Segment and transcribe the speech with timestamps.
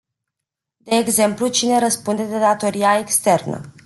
[0.79, 3.73] De exemplu cine răspunde de datoria externă.